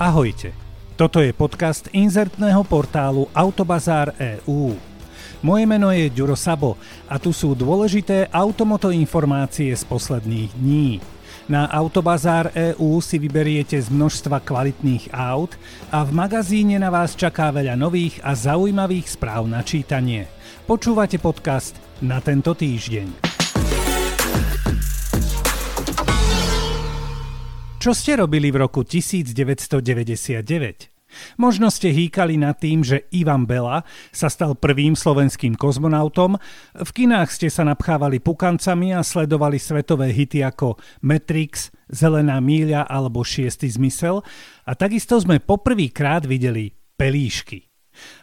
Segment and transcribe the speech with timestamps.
[0.00, 0.56] Ahojte,
[0.96, 4.72] toto je podcast inzertného portálu Autobazár EU.
[5.44, 11.04] Moje meno je Ďuro Sabo a tu sú dôležité automoto informácie z posledných dní.
[11.52, 15.60] Na Autobazár EU si vyberiete z množstva kvalitných aut
[15.92, 20.32] a v magazíne na vás čaká veľa nových a zaujímavých správ na čítanie.
[20.64, 23.29] Počúvate podcast na tento týždeň.
[27.80, 29.80] Čo ste robili v roku 1999?
[31.40, 36.36] Možno ste hýkali nad tým, že Ivan Bela sa stal prvým slovenským kozmonautom,
[36.76, 43.24] v kinách ste sa napchávali pukancami a sledovali svetové hity ako Matrix, Zelená míľa alebo
[43.24, 44.20] Šiestý zmysel
[44.68, 47.64] a takisto sme poprvýkrát videli pelíšky.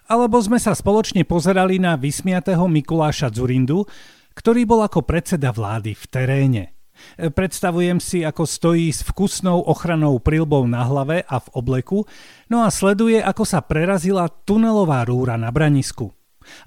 [0.06, 3.90] Alebo sme sa spoločne pozerali na vysmiatého Mikuláša Zurindu,
[4.38, 6.64] ktorý bol ako predseda vlády v teréne–
[7.18, 12.06] Predstavujem si, ako stojí s vkusnou ochranou prilbou na hlave a v obleku,
[12.50, 16.14] no a sleduje, ako sa prerazila tunelová rúra na branisku.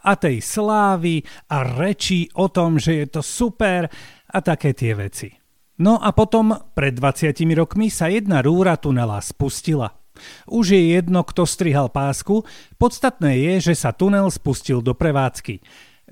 [0.05, 3.89] A tej slávy a rečí o tom, že je to super
[4.29, 5.33] a také tie veci.
[5.81, 9.97] No a potom, pred 20 rokmi, sa jedna rúra tunela spustila.
[10.45, 12.45] Už je jedno, kto strihal pásku,
[12.77, 15.65] podstatné je, že sa tunel spustil do prevádzky.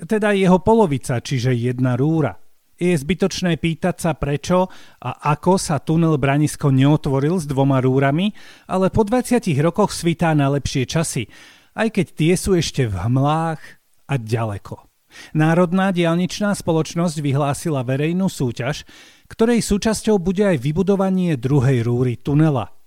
[0.08, 2.41] Teda jeho polovica, čiže jedna rúra.
[2.79, 4.71] Je zbytočné pýtať sa prečo
[5.03, 8.31] a ako sa tunel Branisko neotvoril s dvoma rúrami,
[8.71, 11.27] ale po 20 rokoch svitá na lepšie časy,
[11.75, 13.59] aj keď tie sú ešte v hmlách
[14.06, 14.87] a ďaleko.
[15.34, 18.87] Národná dialničná spoločnosť vyhlásila verejnú súťaž,
[19.27, 22.71] ktorej súčasťou bude aj vybudovanie druhej rúry tunela–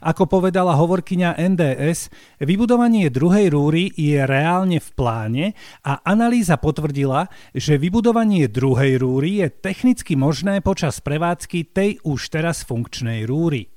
[0.00, 2.10] ako povedala hovorkyňa NDS,
[2.42, 5.46] vybudovanie druhej rúry je reálne v pláne
[5.84, 12.62] a analýza potvrdila, že vybudovanie druhej rúry je technicky možné počas prevádzky tej už teraz
[12.64, 13.70] funkčnej rúry.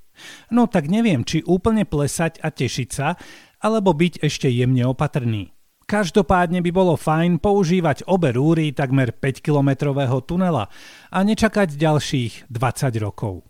[0.53, 3.17] No tak neviem, či úplne plesať a tešiť sa,
[3.61, 5.53] alebo byť ešte jemne opatrný.
[5.91, 10.71] Každopádne by bolo fajn používať obe rúry takmer 5-kilometrového tunela
[11.11, 13.43] a nečakať ďalších 20 rokov.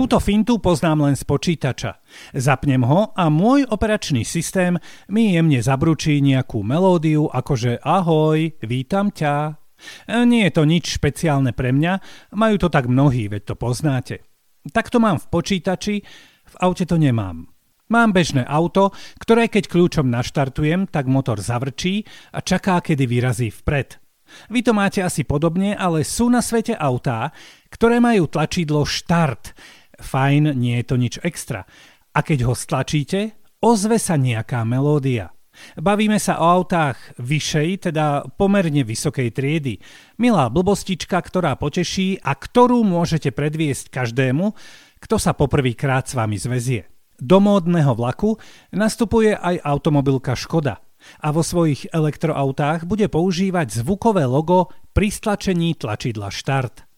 [0.00, 2.00] Túto fintu poznám len z počítača.
[2.32, 4.80] Zapnem ho a môj operačný systém
[5.12, 9.60] mi jemne zabručí nejakú melódiu akože ahoj, vítam ťa.
[10.08, 12.00] E, nie je to nič špeciálne pre mňa,
[12.32, 14.24] majú to tak mnohí, veď to poznáte.
[14.72, 16.00] Tak to mám v počítači,
[16.48, 17.52] v aute to nemám.
[17.92, 24.00] Mám bežné auto, ktoré keď kľúčom naštartujem, tak motor zavrčí a čaká, kedy vyrazí vpred.
[24.48, 27.34] Vy to máte asi podobne, ale sú na svete autá,
[27.68, 29.52] ktoré majú tlačidlo štart,
[30.00, 31.68] fajn, nie je to nič extra.
[32.16, 35.30] A keď ho stlačíte, ozve sa nejaká melódia.
[35.76, 39.78] Bavíme sa o autách vyššej, teda pomerne vysokej triedy.
[40.16, 44.56] Milá blbostička, ktorá poteší a ktorú môžete predviesť každému,
[45.00, 46.88] kto sa poprvýkrát s vami zvezie.
[47.20, 48.40] Do módneho vlaku
[48.72, 50.80] nastupuje aj automobilka Škoda
[51.20, 56.89] a vo svojich elektroautách bude používať zvukové logo pri stlačení tlačidla Štart.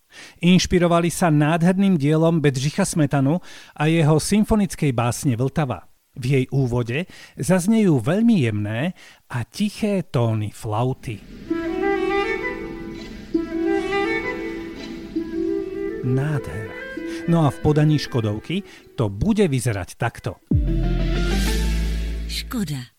[0.43, 3.41] Inšpirovali sa nádherným dielom Bedřicha Smetanu
[3.77, 5.89] a jeho symfonickej básne Vltava.
[6.12, 7.09] V jej úvode
[7.41, 8.93] zaznejú veľmi jemné
[9.33, 11.17] a tiché tóny flauty.
[16.05, 16.77] Nádhera.
[17.31, 18.67] No a v podaní Škodovky
[18.99, 20.43] to bude vyzerať takto.
[22.27, 22.93] Škoda.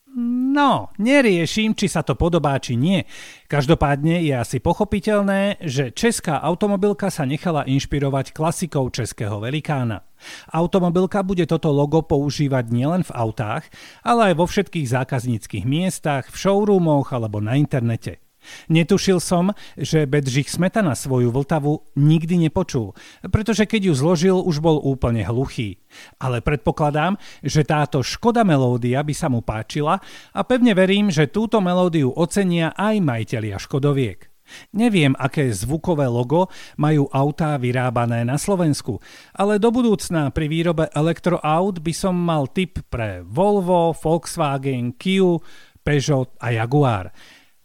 [0.54, 3.02] No, neriešim, či sa to podobá, či nie.
[3.50, 10.06] Každopádne je asi pochopiteľné, že česká automobilka sa nechala inšpirovať klasikou českého velikána.
[10.54, 13.66] Automobilka bude toto logo používať nielen v autách,
[14.06, 18.23] ale aj vo všetkých zákazníckých miestach, v showroomoch alebo na internete.
[18.68, 22.92] Netušil som, že Bedřich Smetana svoju Vltavu nikdy nepočul,
[23.28, 25.80] pretože keď ju zložil, už bol úplne hluchý.
[26.18, 30.02] Ale predpokladám, že táto Škoda melódia by sa mu páčila
[30.34, 34.34] a pevne verím, že túto melódiu ocenia aj majiteľia Škodoviek.
[34.76, 39.00] Neviem, aké zvukové logo majú autá vyrábané na Slovensku,
[39.32, 45.40] ale do budúcna pri výrobe elektroaut by som mal tip pre Volvo, Volkswagen, Kia,
[45.80, 47.08] Peugeot a Jaguar.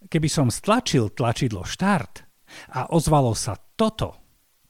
[0.10, 2.26] Keby som stlačil tlačidlo štart
[2.74, 4.18] a ozvalo sa toto,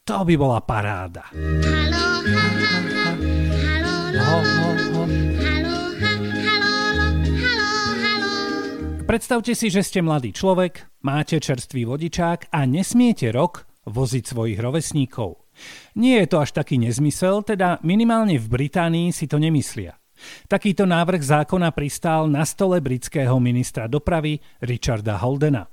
[0.03, 1.31] to by bola paráda.
[9.07, 15.39] Predstavte si, že ste mladý človek, máte čerstvý vodičák a nesmiete rok voziť svojich rovesníkov.
[15.95, 19.98] Nie je to až taký nezmysel, teda minimálne v Británii si to nemyslia.
[20.47, 25.67] Takýto návrh zákona pristál na stole britského ministra dopravy Richarda Holdena.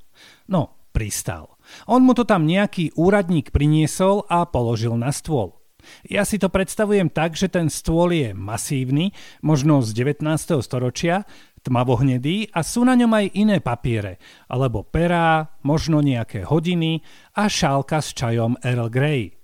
[0.50, 1.58] No, pristál.
[1.90, 5.58] On mu to tam nejaký úradník priniesol a položil na stôl.
[6.06, 10.26] Ja si to predstavujem tak, že ten stôl je masívny, možno z 19.
[10.62, 11.22] storočia,
[11.62, 14.18] tmavohnedý a sú na ňom aj iné papiere,
[14.50, 17.02] alebo perá, možno nejaké hodiny
[17.34, 19.35] a šálka s čajom Earl Grey.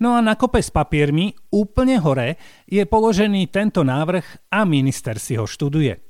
[0.00, 2.36] No a na kope s papiermi, úplne hore,
[2.66, 6.08] je položený tento návrh a minister si ho študuje.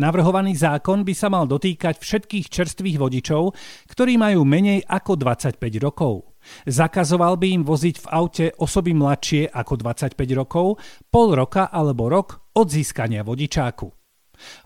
[0.00, 3.52] Navrhovaný zákon by sa mal dotýkať všetkých čerstvých vodičov,
[3.90, 6.30] ktorí majú menej ako 25 rokov.
[6.64, 10.80] Zakazoval by im voziť v aute osoby mladšie ako 25 rokov,
[11.12, 13.92] pol roka alebo rok od získania vodičáku.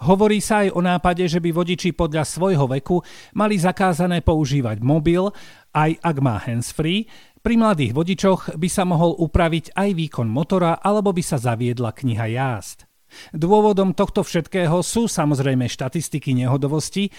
[0.07, 3.03] Hovorí sa aj o nápade, že by vodiči podľa svojho veku
[3.35, 5.27] mali zakázané používať mobil,
[5.75, 7.11] aj ak má handsfree,
[7.45, 12.27] pri mladých vodičoch by sa mohol upraviť aj výkon motora alebo by sa zaviedla kniha
[12.33, 12.89] jazd.
[13.37, 17.13] Dôvodom tohto všetkého sú samozrejme štatistiky nehodovosti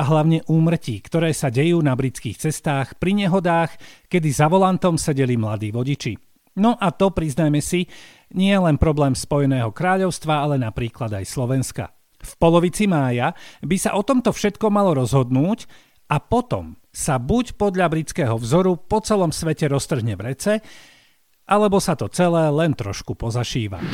[0.00, 3.76] a hlavne úmrtí, ktoré sa dejú na britských cestách pri nehodách,
[4.08, 6.16] kedy za volantom sedeli mladí vodiči.
[6.56, 7.84] No a to, priznajme si,
[8.32, 11.92] nie je len problém Spojeného kráľovstva, ale napríklad aj Slovenska.
[12.16, 15.68] V polovici mája by sa o tomto všetko malo rozhodnúť
[16.08, 20.64] a potom sa buď podľa britského vzoru po celom svete roztrhne v rece,
[21.44, 23.84] alebo sa to celé len trošku pozašíva.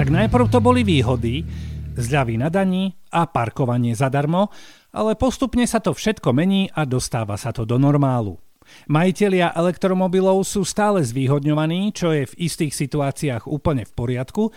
[0.00, 1.44] Tak najprv to boli výhody,
[2.00, 4.48] zľavy na daní a parkovanie zadarmo,
[4.96, 8.40] ale postupne sa to všetko mení a dostáva sa to do normálu.
[8.90, 14.50] Majitelia elektromobilov sú stále zvýhodňovaní, čo je v istých situáciách úplne v poriadku,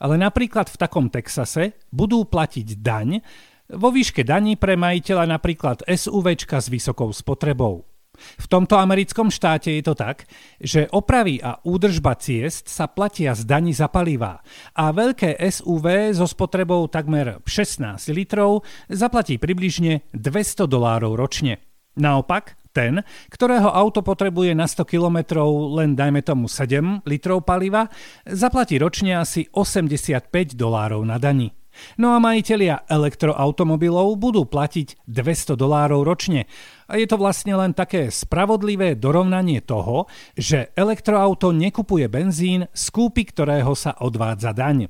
[0.00, 3.20] ale napríklad v takom Texase budú platiť daň
[3.66, 7.82] vo výške daní pre majiteľa napríklad SUVčka s vysokou spotrebou.
[8.16, 10.24] V tomto americkom štáte je to tak,
[10.56, 14.40] že opravy a údržba ciest sa platia z daní za palivá
[14.72, 21.60] a veľké SUV so spotrebou takmer 16 litrov zaplatí približne 200 dolárov ročne.
[21.96, 23.00] Naopak, ten,
[23.32, 25.40] ktorého auto potrebuje na 100 km
[25.80, 27.88] len dajme tomu 7 litrov paliva,
[28.28, 31.56] zaplatí ročne asi 85 dolárov na dani.
[32.00, 36.48] No a majitelia elektroautomobilov budú platiť 200 dolárov ročne.
[36.88, 43.28] A je to vlastne len také spravodlivé dorovnanie toho, že elektroauto nekupuje benzín, z kúpy
[43.28, 44.88] ktorého sa odvádza daň.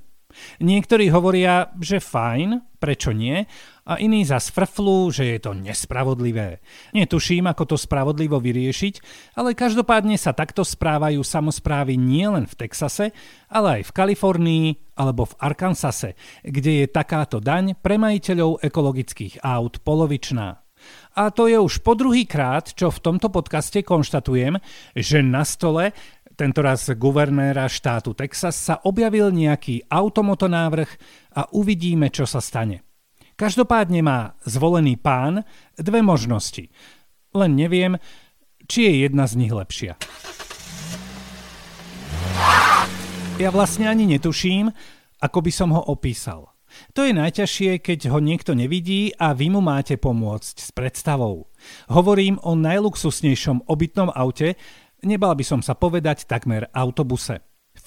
[0.61, 3.47] Niektorí hovoria, že fajn, prečo nie,
[3.87, 6.59] a iní za frflu, že je to nespravodlivé.
[6.91, 8.95] Netuším, ako to spravodlivo vyriešiť,
[9.39, 13.15] ale každopádne sa takto správajú samozprávy nielen v Texase,
[13.47, 14.67] ale aj v Kalifornii
[14.99, 20.67] alebo v Arkansase, kde je takáto daň pre majiteľov ekologických aut polovičná.
[21.17, 24.61] A to je už po druhý krát, čo v tomto podcaste konštatujem,
[24.93, 25.97] že na stole
[26.37, 30.91] tentoraz guvernéra štátu Texas sa objavil nejaký automotonávrh
[31.35, 32.85] a uvidíme, čo sa stane.
[33.37, 35.45] Každopádne má zvolený pán
[35.77, 36.69] dve možnosti.
[37.37, 38.01] Len neviem,
[38.69, 39.97] či je jedna z nich lepšia.
[43.37, 44.73] Ja vlastne ani netuším,
[45.21, 46.57] ako by som ho opísal.
[46.97, 51.49] To je najťažšie, keď ho niekto nevidí a vy mu máte pomôcť s predstavou.
[51.89, 54.57] Hovorím o najluxusnejšom obytnom aute,
[55.07, 57.39] nebal by som sa povedať takmer autobuse.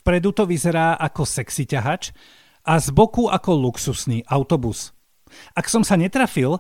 [0.01, 2.15] Vpredu to vyzerá ako sexy ťahač
[2.63, 4.95] a z boku ako luxusný autobus.
[5.53, 6.57] Ak som sa netrafil,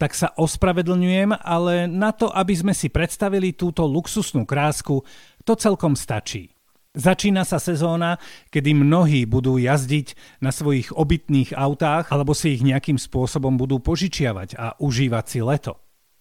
[0.00, 5.04] tak sa ospravedlňujem, ale na to, aby sme si predstavili túto luxusnú krásku,
[5.44, 6.56] to celkom stačí.
[6.90, 8.18] Začína sa sezóna,
[8.50, 14.58] kedy mnohí budú jazdiť na svojich obytných autách alebo si ich nejakým spôsobom budú požičiavať
[14.58, 15.78] a užívať si leto.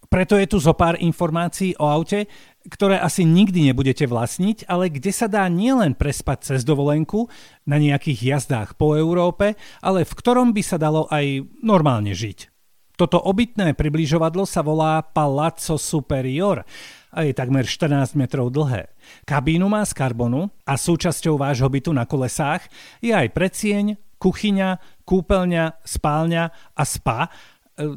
[0.10, 2.26] Preto je tu zo pár informácií o aute,
[2.66, 7.30] ktoré asi nikdy nebudete vlastniť, ale kde sa dá nielen prespať cez dovolenku
[7.70, 9.54] na nejakých jazdách po Európe,
[9.86, 12.50] ale v ktorom by sa dalo aj normálne žiť.
[12.98, 16.66] Toto obytné približovadlo sa volá Palazzo Superior
[17.14, 18.90] a je takmer 14 metrov dlhé.
[19.30, 22.66] Kabínu má z karbonu a súčasťou vášho bytu na kolesách
[23.00, 24.70] je aj predsieň, kuchyňa,
[25.08, 26.44] kúpeľňa, spálňa
[26.76, 27.32] a spa,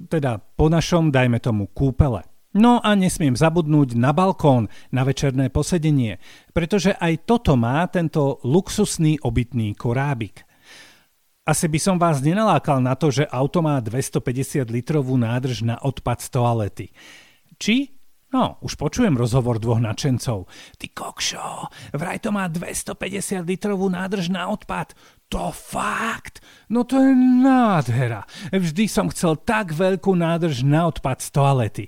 [0.07, 2.23] teda po našom, dajme tomu, kúpele.
[2.53, 6.21] No a nesmiem zabudnúť na balkón, na večerné posedenie,
[6.53, 10.45] pretože aj toto má tento luxusný obytný korábik.
[11.43, 16.23] Asi by som vás nenalákal na to, že auto má 250 litrovú nádrž na odpad
[16.23, 16.87] z toalety.
[17.59, 17.91] Či
[18.33, 20.49] No, už počujem rozhovor dvoch nadšencov.
[20.81, 24.97] Ty kokšo, vraj to má 250 litrovú nádrž na odpad.
[25.29, 26.41] To fakt?
[26.73, 27.13] No to je
[27.45, 28.25] nádhera.
[28.49, 31.85] Vždy som chcel tak veľkú nádrž na odpad z toalety.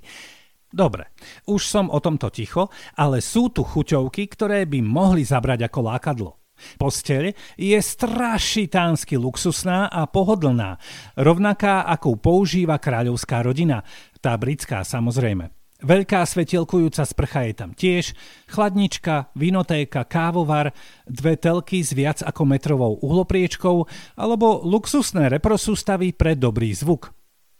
[0.69, 1.09] Dobre,
[1.49, 6.31] už som o tomto ticho, ale sú tu chuťovky, ktoré by mohli zabrať ako lákadlo.
[6.77, 10.77] Posteľ je strašitánsky luxusná a pohodlná,
[11.17, 13.81] rovnaká ako používa kráľovská rodina,
[14.21, 15.64] tá britská samozrejme.
[15.85, 18.17] Veľká svetelkujúca sprcha je tam tiež,
[18.49, 20.73] chladnička, vinotéka, kávovar,
[21.05, 23.85] dve telky s viac ako metrovou uhlopriečkou
[24.17, 27.13] alebo luxusné reprosústavy pre dobrý zvuk.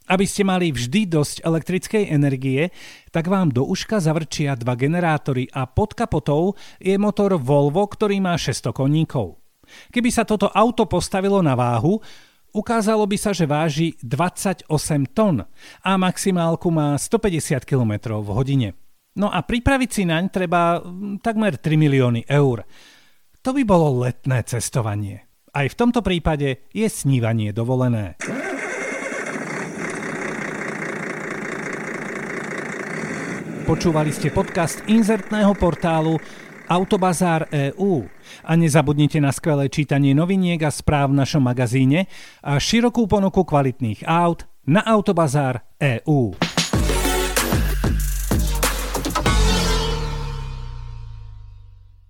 [0.09, 2.73] Aby ste mali vždy dosť elektrickej energie,
[3.13, 8.41] tak vám do uška zavrčia dva generátory a pod kapotou je motor Volvo, ktorý má
[8.41, 9.37] 600 koníkov.
[9.93, 12.01] Keby sa toto auto postavilo na váhu,
[12.55, 14.71] ukázalo by sa, že váži 28
[15.11, 15.43] tón
[15.83, 18.69] a maximálku má 150 km v hodine.
[19.19, 22.63] No a pripraviť si naň treba mm, takmer 3 milióny eur.
[23.43, 25.27] To by bolo letné cestovanie.
[25.55, 28.19] Aj v tomto prípade je snívanie dovolené.
[33.65, 36.21] Počúvali ste podcast inzertného portálu
[36.65, 38.09] Autobazár EU.
[38.41, 42.09] A nezabudnite na skvelé čítanie noviniek a správ v našom magazíne
[42.41, 46.54] a širokú ponuku kvalitných aut na Autobazár EU.